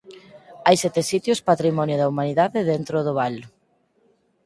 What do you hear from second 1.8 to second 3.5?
da Humanidade dentro do val.